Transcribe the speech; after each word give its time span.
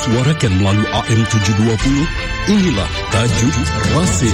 disuarakan 0.00 0.64
melalui 0.64 0.88
AM 0.96 1.20
720, 1.28 1.76
inilah 2.48 2.88
Tajuk 3.12 3.52
Rasim. 3.92 4.32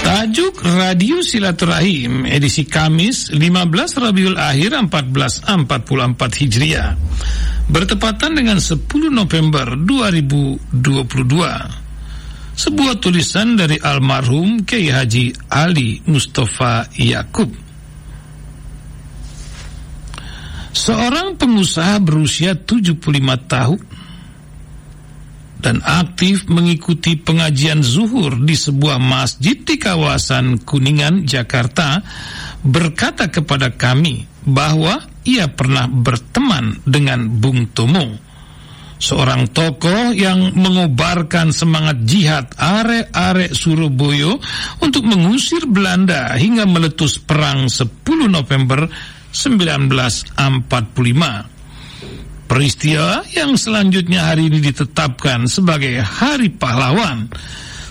Tajuk 0.00 0.56
Radio 0.64 1.20
Silaturahim 1.20 2.24
edisi 2.24 2.64
Kamis 2.64 3.28
15 3.36 3.68
Rabiul 4.00 4.40
Akhir 4.40 4.72
1444 4.80 6.40
Hijriah 6.40 6.96
bertepatan 7.68 8.32
dengan 8.32 8.56
10 8.56 8.88
November 9.12 9.76
2022. 9.76 10.72
Sebuah 12.56 12.96
tulisan 12.96 13.60
dari 13.60 13.76
almarhum 13.76 14.64
Kiai 14.64 14.88
Haji 14.88 15.52
Ali 15.52 16.00
Mustafa 16.08 16.88
Yakub. 16.96 17.71
Seorang 20.82 21.38
pengusaha 21.38 22.02
berusia 22.02 22.58
75 22.58 22.98
tahun 23.46 23.78
dan 25.62 25.78
aktif 25.78 26.50
mengikuti 26.50 27.14
pengajian 27.14 27.86
zuhur 27.86 28.34
di 28.42 28.58
sebuah 28.58 28.98
masjid 28.98 29.54
di 29.62 29.78
kawasan 29.78 30.58
Kuningan, 30.66 31.22
Jakarta, 31.22 32.02
berkata 32.66 33.30
kepada 33.30 33.70
kami 33.70 34.26
bahwa 34.42 35.06
ia 35.22 35.46
pernah 35.46 35.86
berteman 35.86 36.82
dengan 36.82 37.30
Bung 37.30 37.70
Tomo, 37.70 38.18
seorang 38.98 39.54
tokoh 39.54 40.10
yang 40.10 40.50
mengobarkan 40.58 41.54
semangat 41.54 42.02
jihad 42.02 42.50
are-are 42.58 43.54
Surabaya 43.54 44.34
untuk 44.82 45.06
mengusir 45.06 45.62
Belanda 45.62 46.34
hingga 46.34 46.66
meletus 46.66 47.22
perang 47.22 47.70
10 47.70 48.02
November 48.26 48.90
1945. 49.32 50.36
Peristiwa 52.46 53.24
yang 53.32 53.56
selanjutnya 53.56 54.28
hari 54.28 54.52
ini 54.52 54.60
ditetapkan 54.60 55.48
sebagai 55.48 56.04
Hari 56.04 56.52
Pahlawan 56.52 57.32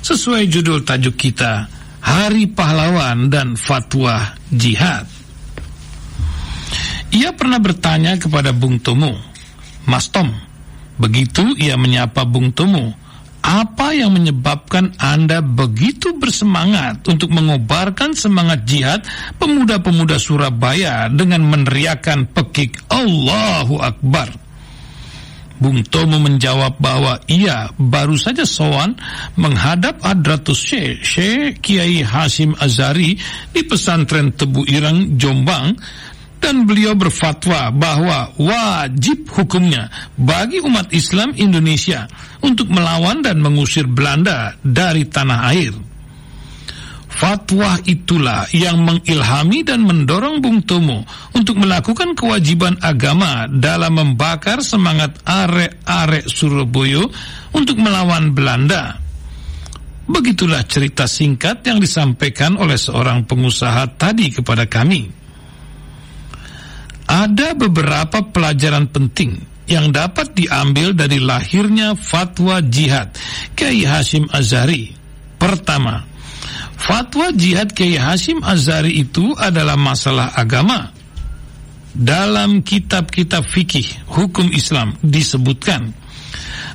sesuai 0.06 0.46
judul 0.46 0.86
tajuk 0.86 1.18
kita 1.18 1.66
Hari 2.02 2.50
Pahlawan 2.54 3.30
dan 3.30 3.58
Fatwa 3.58 4.38
Jihad. 4.54 5.10
Ia 7.12 7.34
pernah 7.34 7.58
bertanya 7.58 8.22
kepada 8.22 8.54
Bung 8.54 8.78
Tomo, 8.82 9.18
Mas 9.90 10.10
Tom, 10.10 10.30
begitu 10.98 11.44
ia 11.58 11.78
menyapa 11.78 12.26
Bung 12.26 12.54
Tomo, 12.54 12.94
apa 13.42 13.98
yang 13.98 14.14
menyebabkan 14.14 14.94
Anda 15.02 15.42
begitu 15.42 16.14
bersemangat 16.16 17.02
untuk 17.10 17.34
mengobarkan 17.34 18.14
semangat 18.14 18.64
jihad 18.70 19.02
pemuda-pemuda 19.42 20.22
Surabaya 20.22 21.10
dengan 21.10 21.46
meneriakan 21.50 22.30
pekik 22.30 22.86
Allahu 22.88 23.82
Akbar? 23.82 24.30
Bung 25.62 25.86
Tomo 25.86 26.18
menjawab 26.18 26.82
bahwa 26.82 27.22
ia 27.30 27.70
baru 27.78 28.18
saja 28.18 28.42
sowan 28.50 28.98
menghadap 29.38 30.02
Hadratus 30.02 30.58
Syekh, 30.58 31.06
Syekh 31.06 31.62
Kiai 31.62 32.02
Hasim 32.02 32.58
Azari 32.58 33.14
di 33.54 33.62
pesantren 33.62 34.34
Tebu 34.34 34.66
Irang, 34.66 35.22
Jombang 35.22 35.78
dan 36.42 36.66
beliau 36.66 36.98
berfatwa 36.98 37.70
bahwa 37.70 38.34
wajib 38.42 39.30
hukumnya 39.30 39.94
bagi 40.18 40.58
umat 40.66 40.90
Islam 40.90 41.38
Indonesia 41.38 42.10
untuk 42.42 42.68
melawan 42.74 43.22
dan 43.22 43.38
mengusir 43.40 43.86
Belanda 43.86 44.58
dari 44.66 45.06
tanah 45.06 45.40
air. 45.54 45.74
Fatwa 47.12 47.78
itulah 47.86 48.50
yang 48.50 48.82
mengilhami 48.82 49.62
dan 49.62 49.86
mendorong 49.86 50.42
Bung 50.42 50.66
Tomo 50.66 51.06
untuk 51.38 51.62
melakukan 51.62 52.18
kewajiban 52.18 52.82
agama 52.82 53.46
dalam 53.46 53.94
membakar 53.94 54.66
semangat 54.66 55.22
arek-arek 55.22 56.26
Surabaya 56.26 57.06
untuk 57.54 57.78
melawan 57.78 58.34
Belanda. 58.34 58.98
Begitulah 60.10 60.66
cerita 60.66 61.06
singkat 61.06 61.62
yang 61.68 61.78
disampaikan 61.78 62.58
oleh 62.58 62.80
seorang 62.80 63.22
pengusaha 63.30 63.86
tadi 64.02 64.34
kepada 64.34 64.66
kami. 64.66 65.21
Ada 67.12 67.60
beberapa 67.60 68.24
pelajaran 68.24 68.88
penting 68.88 69.36
yang 69.68 69.92
dapat 69.92 70.32
diambil 70.32 70.96
dari 70.96 71.20
lahirnya 71.20 71.92
fatwa 72.00 72.64
jihad 72.64 73.12
Kiai 73.52 73.84
Hashim 73.84 74.32
Azari. 74.32 74.96
Pertama, 75.36 76.08
Fatwa 76.80 77.30
jihad 77.36 77.76
Kiai 77.76 78.00
Hashim 78.00 78.40
Azari 78.42 79.04
itu 79.04 79.36
adalah 79.36 79.76
masalah 79.76 80.32
agama. 80.34 80.90
Dalam 81.92 82.64
kitab-kitab 82.64 83.44
fikih 83.44 84.08
hukum 84.08 84.48
Islam 84.56 84.96
disebutkan 85.04 85.92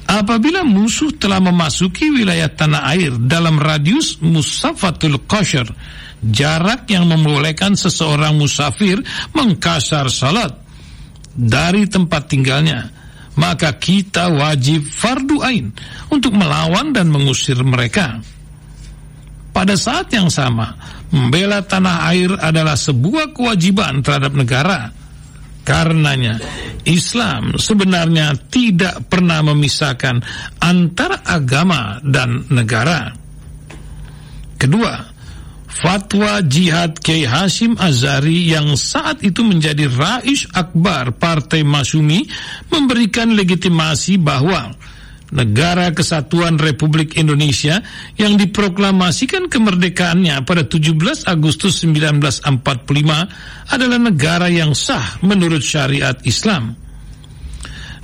apabila 0.05 0.61
musuh 0.63 1.09
telah 1.17 1.41
memasuki 1.41 2.13
wilayah 2.13 2.53
tanah 2.53 2.85
air 2.93 3.17
dalam 3.25 3.57
radius 3.57 4.21
musafatul 4.21 5.17
qashr 5.25 5.65
jarak 6.33 6.89
yang 6.91 7.07
membolehkan 7.07 7.75
seseorang 7.75 8.37
musafir 8.37 9.01
mengkasar 9.35 10.11
salat 10.11 10.53
dari 11.37 11.85
tempat 11.87 12.29
tinggalnya 12.31 12.91
maka 13.37 13.77
kita 13.77 14.33
wajib 14.33 14.83
fardu 14.83 15.45
ain 15.45 15.69
untuk 16.09 16.33
melawan 16.33 16.91
dan 16.97 17.13
mengusir 17.13 17.61
mereka 17.61 18.25
pada 19.57 19.73
saat 19.73 20.13
yang 20.13 20.29
sama, 20.29 20.77
membela 21.09 21.65
tanah 21.65 22.13
air 22.13 22.29
adalah 22.37 22.77
sebuah 22.77 23.33
kewajiban 23.33 24.05
terhadap 24.05 24.37
negara. 24.37 24.93
Karenanya, 25.65 26.37
Islam 26.85 27.57
sebenarnya 27.57 28.37
tidak 28.53 29.09
pernah 29.09 29.41
memisahkan 29.41 30.21
antara 30.61 31.25
agama 31.25 31.97
dan 32.05 32.45
negara. 32.53 33.17
Kedua, 34.61 34.93
fatwa 35.77 36.41
jihad 36.41 36.97
Kiai 37.05 37.29
Hashim 37.29 37.77
Azari 37.77 38.49
yang 38.49 38.73
saat 38.81 39.21
itu 39.21 39.45
menjadi 39.45 39.93
Rais 39.93 40.49
Akbar 40.57 41.13
Partai 41.21 41.61
Masumi 41.69 42.25
memberikan 42.73 43.37
legitimasi 43.37 44.17
bahwa 44.17 44.73
negara 45.37 45.93
kesatuan 45.93 46.57
Republik 46.57 47.21
Indonesia 47.21 47.85
yang 48.17 48.41
diproklamasikan 48.41 49.53
kemerdekaannya 49.53 50.41
pada 50.49 50.65
17 50.65 51.29
Agustus 51.29 51.85
1945 51.85 52.49
adalah 53.69 53.99
negara 54.01 54.49
yang 54.49 54.73
sah 54.73 55.21
menurut 55.21 55.61
syariat 55.61 56.17
Islam. 56.25 56.73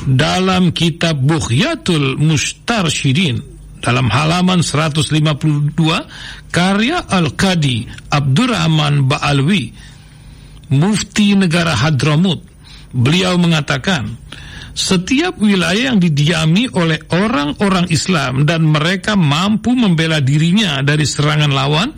Dalam 0.03 0.75
kitab 0.75 1.15
Bukhyatul 1.23 2.19
Mustarsyidin 2.19 3.52
dalam 3.83 4.07
halaman 4.07 4.63
152 4.63 5.75
karya 6.55 7.03
Al-Qadi 7.03 7.91
Abdurrahman 8.15 9.11
Ba'alwi 9.11 9.75
Mufti 10.73 11.35
negara 11.35 11.75
Hadramut 11.75 12.41
beliau 12.95 13.37
mengatakan 13.37 14.17
setiap 14.73 15.37
wilayah 15.37 15.93
yang 15.93 16.01
didiami 16.01 16.73
oleh 16.73 16.97
orang-orang 17.13 17.93
Islam 17.93 18.49
dan 18.49 18.65
mereka 18.65 19.13
mampu 19.13 19.77
membela 19.77 20.25
dirinya 20.25 20.81
dari 20.81 21.05
serangan 21.05 21.53
lawan, 21.53 21.93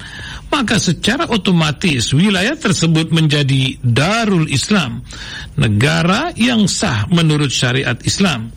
maka 0.50 0.82
secara 0.82 1.30
otomatis 1.30 2.10
wilayah 2.10 2.58
tersebut 2.58 3.14
menjadi 3.14 3.78
Darul 3.78 4.50
Islam, 4.50 5.06
negara 5.54 6.34
yang 6.34 6.66
sah 6.66 7.06
menurut 7.14 7.54
syariat 7.54 7.94
Islam. 8.02 8.50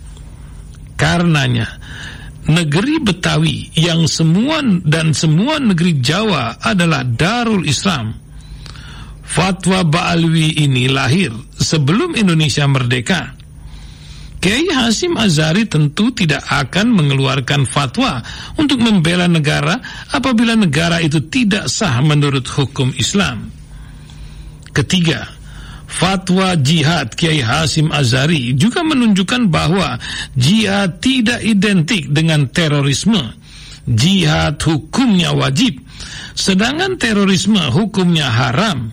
Karenanya, 0.98 1.77
negeri 2.48 3.04
Betawi 3.04 3.72
yang 3.76 4.08
semua 4.08 4.64
dan 4.84 5.12
semua 5.12 5.60
negeri 5.60 6.00
Jawa 6.00 6.60
adalah 6.64 7.04
Darul 7.04 7.68
Islam. 7.68 8.16
Fatwa 9.28 9.84
Ba'alwi 9.84 10.64
ini 10.64 10.88
lahir 10.88 11.36
sebelum 11.60 12.16
Indonesia 12.16 12.64
merdeka 12.64 13.36
Kiai 14.38 14.70
Hasim 14.70 15.18
Azari 15.18 15.66
tentu 15.66 16.14
tidak 16.14 16.46
akan 16.46 16.94
mengeluarkan 16.94 17.66
fatwa 17.66 18.22
untuk 18.56 18.78
membela 18.78 19.26
negara 19.26 19.82
apabila 20.14 20.54
negara 20.54 21.02
itu 21.02 21.26
tidak 21.26 21.66
sah 21.66 21.98
menurut 22.06 22.46
hukum 22.46 22.94
Islam. 23.02 23.50
Ketiga, 24.78 25.26
fatwa 25.88 26.54
jihad 26.60 27.16
Kiai 27.16 27.40
Hasim 27.40 27.90
Azari 27.90 28.54
juga 28.54 28.84
menunjukkan 28.84 29.48
bahwa 29.48 29.96
jihad 30.36 31.00
tidak 31.00 31.42
identik 31.42 32.12
dengan 32.12 32.52
terorisme. 32.52 33.34
Jihad 33.88 34.60
hukumnya 34.68 35.32
wajib, 35.32 35.80
sedangkan 36.36 37.00
terorisme 37.00 37.64
hukumnya 37.72 38.28
haram. 38.28 38.92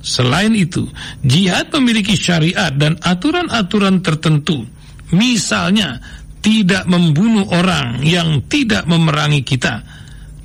Selain 0.00 0.52
itu, 0.56 0.88
jihad 1.20 1.68
memiliki 1.76 2.16
syariat 2.16 2.72
dan 2.72 2.96
aturan-aturan 3.04 4.00
tertentu. 4.00 4.64
Misalnya, 5.12 6.00
tidak 6.44 6.84
membunuh 6.84 7.48
orang 7.52 8.04
yang 8.04 8.44
tidak 8.48 8.84
memerangi 8.84 9.40
kita, 9.40 9.80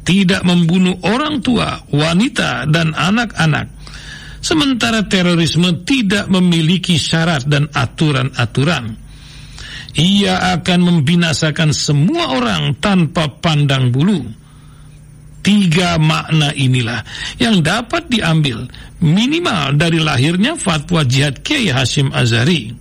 tidak 0.08 0.48
membunuh 0.48 0.96
orang 1.04 1.44
tua, 1.44 1.84
wanita, 1.92 2.68
dan 2.72 2.96
anak-anak, 2.96 3.79
sementara 4.40 5.06
terorisme 5.06 5.84
tidak 5.84 6.28
memiliki 6.32 6.96
syarat 6.96 7.46
dan 7.46 7.68
aturan-aturan. 7.72 8.96
Ia 10.00 10.56
akan 10.60 10.80
membinasakan 10.80 11.76
semua 11.76 12.38
orang 12.38 12.78
tanpa 12.78 13.28
pandang 13.42 13.92
bulu. 13.92 14.22
Tiga 15.40 15.96
makna 15.96 16.52
inilah 16.52 17.00
yang 17.40 17.64
dapat 17.64 18.12
diambil 18.12 18.68
minimal 19.00 19.72
dari 19.80 19.98
lahirnya 19.98 20.60
fatwa 20.60 21.02
jihad 21.08 21.40
Kiai 21.40 21.72
Hashim 21.72 22.12
Azari. 22.12 22.79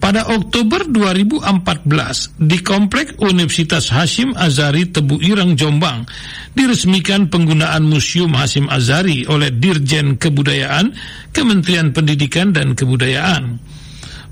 Pada 0.00 0.32
Oktober 0.32 0.88
2014, 0.88 2.40
di 2.40 2.64
Komplek 2.64 3.20
Universitas 3.20 3.92
Hashim 3.92 4.32
Azari 4.32 4.88
Tebu 4.88 5.20
Irang 5.20 5.52
Jombang, 5.60 6.08
diresmikan 6.56 7.28
penggunaan 7.28 7.84
Museum 7.84 8.32
Hashim 8.32 8.64
Azari 8.72 9.28
oleh 9.28 9.52
Dirjen 9.52 10.16
Kebudayaan 10.16 10.96
Kementerian 11.36 11.92
Pendidikan 11.92 12.48
dan 12.48 12.72
Kebudayaan. 12.72 13.60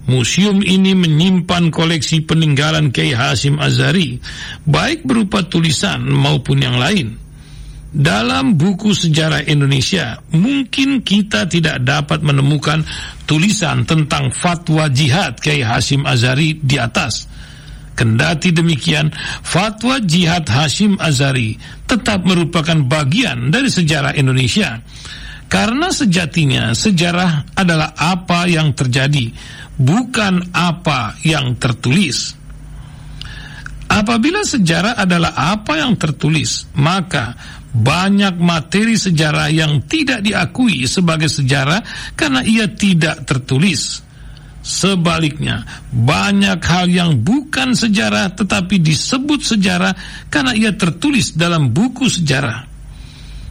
Museum 0.08 0.64
ini 0.64 0.96
menyimpan 0.96 1.68
koleksi 1.68 2.24
peninggalan 2.24 2.88
Kiai 2.88 3.12
Hashim 3.12 3.60
Azari, 3.60 4.16
baik 4.64 5.04
berupa 5.04 5.44
tulisan 5.44 6.00
maupun 6.08 6.64
yang 6.64 6.80
lain. 6.80 7.27
Dalam 7.88 8.61
buku 8.61 8.93
sejarah 8.93 9.49
Indonesia, 9.49 10.20
mungkin 10.37 11.00
kita 11.00 11.49
tidak 11.49 11.81
dapat 11.81 12.20
menemukan 12.20 12.85
tulisan 13.25 13.88
tentang 13.88 14.29
fatwa 14.29 14.93
jihad 14.93 15.40
Kiai 15.40 15.64
Hashim 15.64 16.05
Azari 16.05 16.61
di 16.61 16.76
atas. 16.76 17.25
Kendati 17.96 18.55
demikian, 18.55 19.11
fatwa 19.43 19.99
jihad 20.05 20.46
Hashim 20.46 21.00
Azari 21.02 21.58
tetap 21.88 22.23
merupakan 22.29 22.76
bagian 22.87 23.50
dari 23.50 23.73
sejarah 23.73 24.14
Indonesia. 24.14 24.79
Karena 25.49 25.88
sejatinya 25.88 26.76
sejarah 26.76 27.56
adalah 27.56 27.96
apa 27.96 28.46
yang 28.46 28.76
terjadi, 28.76 29.32
bukan 29.81 30.52
apa 30.52 31.17
yang 31.25 31.56
tertulis. 31.58 32.38
Apabila 33.98 34.46
sejarah 34.46 34.94
adalah 34.94 35.34
apa 35.34 35.82
yang 35.82 35.98
tertulis, 35.98 36.70
maka 36.78 37.34
banyak 37.74 38.38
materi 38.38 38.94
sejarah 38.94 39.50
yang 39.50 39.82
tidak 39.90 40.22
diakui 40.22 40.86
sebagai 40.86 41.26
sejarah 41.26 41.82
karena 42.14 42.46
ia 42.46 42.70
tidak 42.70 43.26
tertulis. 43.26 44.06
Sebaliknya, 44.62 45.66
banyak 45.90 46.60
hal 46.62 46.86
yang 46.86 47.10
bukan 47.26 47.74
sejarah 47.74 48.38
tetapi 48.38 48.78
disebut 48.78 49.42
sejarah 49.42 49.94
karena 50.30 50.54
ia 50.54 50.70
tertulis 50.78 51.34
dalam 51.34 51.74
buku 51.74 52.06
sejarah. 52.06 52.70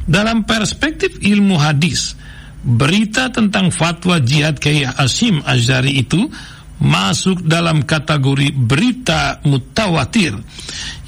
Dalam 0.07 0.47
perspektif 0.47 1.19
ilmu 1.19 1.59
hadis, 1.59 2.15
berita 2.63 3.27
tentang 3.35 3.75
fatwa 3.75 4.23
jihad 4.23 4.63
Kiai 4.63 4.88
Asim 4.88 5.43
Azhari 5.43 6.00
itu 6.00 6.31
masuk 6.77 7.41
dalam 7.41 7.81
kategori 7.81 8.53
berita 8.53 9.41
mutawatir, 9.45 10.38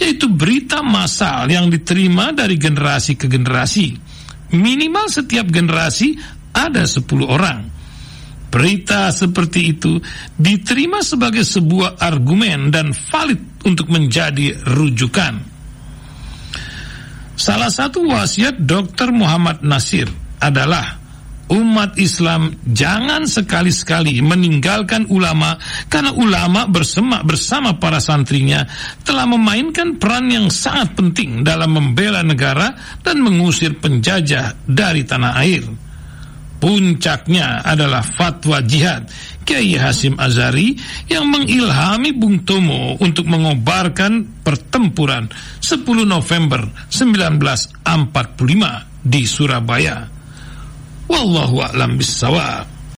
yaitu 0.01 0.25
berita 0.33 0.81
massal 0.81 1.45
yang 1.49 1.69
diterima 1.69 2.33
dari 2.33 2.57
generasi 2.57 3.13
ke 3.13 3.29
generasi. 3.29 3.93
Minimal 4.49 5.05
setiap 5.13 5.45
generasi 5.49 6.17
ada 6.53 6.89
10 6.89 7.05
orang. 7.29 7.69
Berita 8.49 9.13
seperti 9.13 9.77
itu 9.77 10.01
diterima 10.33 11.05
sebagai 11.05 11.45
sebuah 11.45 12.01
argumen 12.01 12.73
dan 12.73 12.97
valid 12.97 13.61
untuk 13.61 13.93
menjadi 13.93 14.57
rujukan. 14.65 15.37
Salah 17.39 17.71
satu 17.71 18.03
wasiat 18.09 18.57
Dr. 18.59 19.15
Muhammad 19.15 19.63
Nasir 19.63 20.09
adalah 20.43 20.98
umat 21.49 21.97
Islam 21.97 22.53
jangan 22.69 23.25
sekali-sekali 23.25 24.21
meninggalkan 24.21 25.09
ulama 25.09 25.57
karena 25.89 26.13
ulama 26.13 26.69
bersama 26.69 27.25
bersama 27.25 27.81
para 27.81 27.97
santrinya 27.97 28.69
telah 29.01 29.25
memainkan 29.25 29.97
peran 29.97 30.29
yang 30.29 30.47
sangat 30.53 30.93
penting 30.93 31.41
dalam 31.41 31.73
membela 31.73 32.21
negara 32.21 32.77
dan 33.01 33.25
mengusir 33.25 33.73
penjajah 33.81 34.53
dari 34.69 35.01
tanah 35.01 35.33
air. 35.41 35.65
Puncaknya 36.59 37.63
adalah 37.63 38.03
fatwa 38.03 38.59
jihad 38.59 39.07
Kiai 39.47 39.79
Hasim 39.79 40.19
Azari 40.19 40.75
yang 41.07 41.31
mengilhami 41.31 42.11
Bung 42.11 42.43
Tomo 42.43 42.99
untuk 42.99 43.31
mengobarkan 43.31 44.43
pertempuran 44.43 45.31
10 45.63 45.87
November 46.03 46.67
1945 46.91 47.87
di 49.07 49.23
Surabaya. 49.23 50.18
Wallahu 51.09 51.65
a'lam 51.65 51.97
bissawab. 51.97 52.78